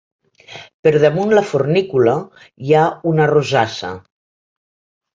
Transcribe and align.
Per 0.87 0.93
damunt 1.03 1.35
la 1.41 1.43
fornícula 1.51 2.17
hi 2.71 2.75
ha 2.83 2.89
una 3.15 3.31
rosassa. 3.37 3.97